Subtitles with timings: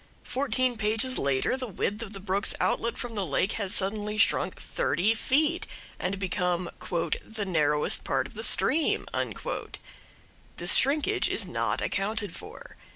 [0.23, 4.59] Fourteen pages later the width of the brook's outlet from the lake has suddenly shrunk
[4.59, 5.67] thirty feet,
[5.99, 6.71] and become
[7.23, 9.05] "the narrowest part of the stream."
[10.57, 12.77] This shrinkage is not accounted for.